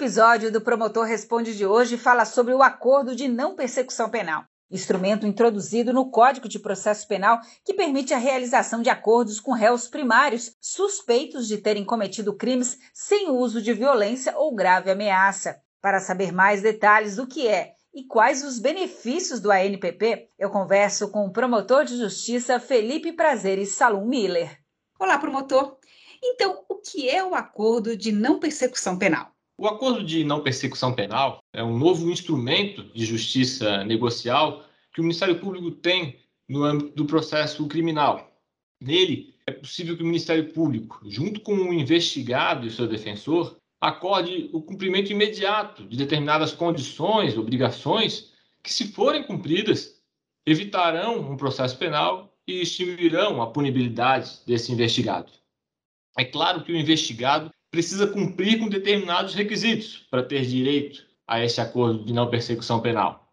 [0.00, 5.26] episódio do Promotor Responde de hoje fala sobre o acordo de não persecução penal, instrumento
[5.26, 10.56] introduzido no Código de Processo Penal que permite a realização de acordos com réus primários
[10.58, 15.60] suspeitos de terem cometido crimes sem uso de violência ou grave ameaça.
[15.82, 21.10] Para saber mais detalhes do que é e quais os benefícios do ANPP, eu converso
[21.10, 24.58] com o promotor de justiça Felipe Prazeres Salum Miller.
[24.98, 25.76] Olá, promotor.
[26.24, 29.30] Então, o que é o acordo de não persecução penal?
[29.60, 35.04] O acordo de não persecução penal é um novo instrumento de justiça negocial que o
[35.04, 38.40] Ministério Público tem no âmbito do processo criminal.
[38.80, 44.48] Nele, é possível que o Ministério Público, junto com o investigado e seu defensor, acorde
[44.50, 50.00] o cumprimento imediato de determinadas condições, obrigações, que, se forem cumpridas,
[50.46, 55.30] evitarão um processo penal e extinguirão a punibilidade desse investigado.
[56.16, 61.60] É claro que o investigado precisa cumprir com determinados requisitos para ter direito a esse
[61.60, 63.32] acordo de não persecução penal.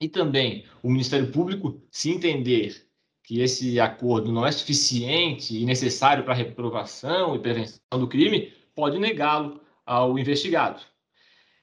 [0.00, 2.86] E também o Ministério Público, se entender
[3.24, 8.52] que esse acordo não é suficiente e necessário para a reprovação e prevenção do crime,
[8.74, 10.82] pode negá-lo ao investigado.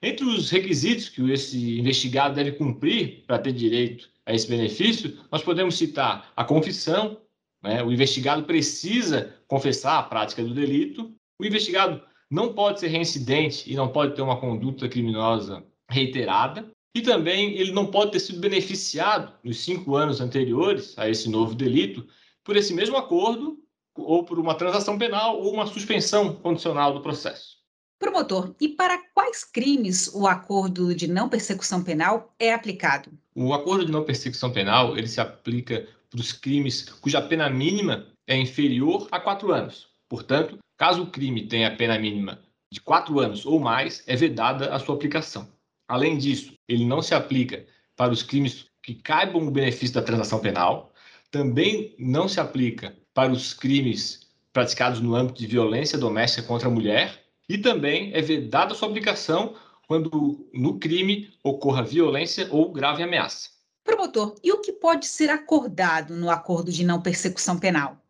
[0.01, 5.43] Entre os requisitos que esse investigado deve cumprir para ter direito a esse benefício, nós
[5.43, 7.21] podemos citar a confissão,
[7.61, 7.81] né?
[7.83, 12.01] o investigado precisa confessar a prática do delito, o investigado
[12.33, 17.71] não pode ser reincidente e não pode ter uma conduta criminosa reiterada, e também ele
[17.71, 22.07] não pode ter sido beneficiado nos cinco anos anteriores a esse novo delito
[22.43, 23.59] por esse mesmo acordo
[23.95, 27.57] ou por uma transação penal ou uma suspensão condicional do processo.
[27.99, 33.11] Promotor, e para quais crimes o acordo de não persecução penal é aplicado?
[33.35, 38.07] O acordo de não persecução penal ele se aplica para os crimes cuja pena mínima
[38.25, 39.92] é inferior a quatro anos.
[40.13, 42.39] Portanto, caso o crime tenha pena mínima
[42.71, 45.51] de quatro anos ou mais, é vedada a sua aplicação.
[45.87, 47.65] Além disso, ele não se aplica
[47.95, 50.93] para os crimes que caibam o benefício da transação penal,
[51.31, 56.71] também não se aplica para os crimes praticados no âmbito de violência doméstica contra a
[56.71, 59.55] mulher e também é vedada sua aplicação
[59.87, 63.49] quando no crime ocorra violência ou grave ameaça.
[63.83, 68.02] Promotor, e o que pode ser acordado no acordo de não persecução penal?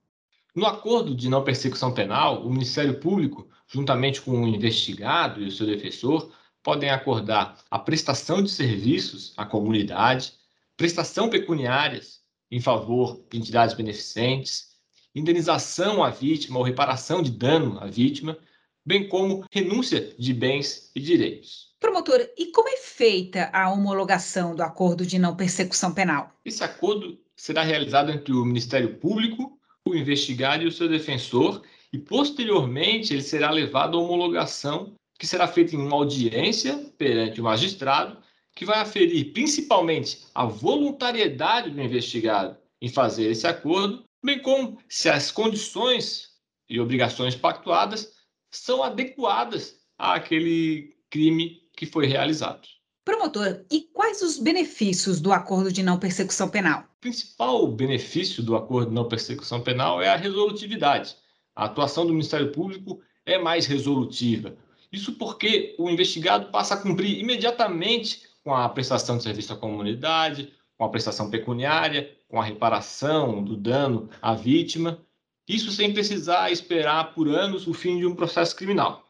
[0.56, 5.52] No acordo de não persecução penal, o Ministério Público, juntamente com o investigado e o
[5.52, 6.31] seu defensor,
[6.62, 10.34] podem acordar a prestação de serviços à comunidade,
[10.78, 12.22] prestação pecuniárias
[12.52, 14.78] em favor de entidades beneficentes,
[15.16, 18.38] indenização à vítima ou reparação de dano à vítima
[18.85, 21.74] bem como renúncia de bens e direitos.
[21.80, 26.31] Promotor, e como é feita a homologação do acordo de não persecução penal?
[26.46, 31.62] Esse acordo será realizado entre o Ministério Público, o investigado e o seu defensor,
[31.92, 37.44] e posteriormente ele será levado à homologação, que será feita em uma audiência perante o
[37.44, 38.18] magistrado,
[38.56, 45.10] que vai aferir principalmente a voluntariedade do investigado em fazer esse acordo, bem como se
[45.10, 46.30] as condições
[46.70, 48.14] e obrigações pactuadas
[48.52, 52.68] são adequadas àquele crime que foi realizado.
[53.06, 56.86] Promotor, e quais os benefícios do acordo de não persecução penal?
[56.97, 61.16] O principal benefício do acordo de não persecução penal é a resolutividade.
[61.56, 64.56] A atuação do Ministério Público é mais resolutiva.
[64.91, 70.53] Isso porque o investigado passa a cumprir imediatamente com a prestação de serviço à comunidade,
[70.78, 75.00] com a prestação pecuniária, com a reparação do dano à vítima
[75.47, 79.03] isso sem precisar esperar por anos o fim de um processo criminal.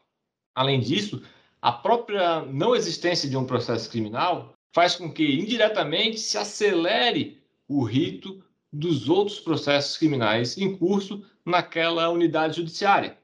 [0.54, 1.22] Além disso,
[1.64, 7.82] a própria não existência de um processo criminal faz com que, indiretamente, se acelere o
[7.82, 13.16] rito dos outros processos criminais em curso naquela unidade judiciária.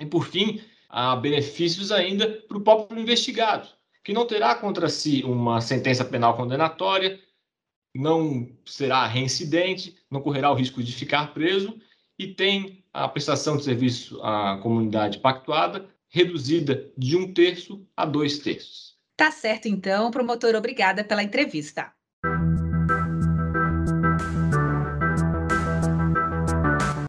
[0.00, 3.68] E, por fim, há benefícios ainda para o próprio investigado,
[4.02, 7.20] que não terá contra si uma sentença penal condenatória,
[7.94, 11.78] não será reincidente, não correrá o risco de ficar preso
[12.18, 18.38] e tem a prestação de serviço à comunidade pactuada reduzida de um terço a dois
[18.38, 18.98] terços.
[19.16, 21.90] Tá certo, então, promotor, obrigada pela entrevista.